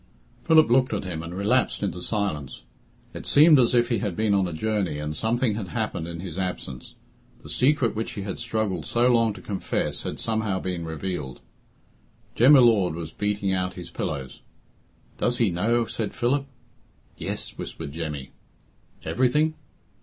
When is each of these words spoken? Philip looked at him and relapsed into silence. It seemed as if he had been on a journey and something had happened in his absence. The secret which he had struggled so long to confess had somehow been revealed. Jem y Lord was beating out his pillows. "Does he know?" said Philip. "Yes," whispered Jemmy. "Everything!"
Philip 0.45 0.71
looked 0.71 0.93
at 0.93 1.03
him 1.03 1.21
and 1.21 1.31
relapsed 1.35 1.83
into 1.83 2.01
silence. 2.01 2.63
It 3.13 3.27
seemed 3.27 3.59
as 3.59 3.75
if 3.75 3.89
he 3.89 3.99
had 3.99 4.15
been 4.15 4.33
on 4.33 4.47
a 4.47 4.51
journey 4.51 4.97
and 4.97 5.15
something 5.15 5.53
had 5.53 5.67
happened 5.67 6.07
in 6.07 6.21
his 6.21 6.39
absence. 6.39 6.95
The 7.43 7.51
secret 7.51 7.93
which 7.95 8.13
he 8.13 8.23
had 8.23 8.39
struggled 8.39 8.87
so 8.87 9.07
long 9.09 9.31
to 9.33 9.43
confess 9.43 10.01
had 10.01 10.19
somehow 10.19 10.59
been 10.59 10.85
revealed. 10.85 11.39
Jem 12.33 12.53
y 12.53 12.59
Lord 12.61 12.95
was 12.95 13.11
beating 13.11 13.53
out 13.53 13.75
his 13.75 13.91
pillows. 13.91 14.41
"Does 15.19 15.37
he 15.37 15.51
know?" 15.51 15.85
said 15.85 16.15
Philip. 16.15 16.47
"Yes," 17.19 17.51
whispered 17.55 17.91
Jemmy. 17.91 18.31
"Everything!" 19.05 19.53